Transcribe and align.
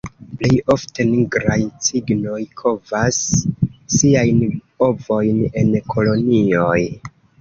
Plej 0.37 0.55
ofte 0.75 1.03
Nigraj 1.09 1.57
cignoj 1.87 2.39
kovas 2.61 3.21
siajn 3.99 4.41
ovojn 4.89 5.41
en 5.63 5.71
kolonioj. 5.95 6.79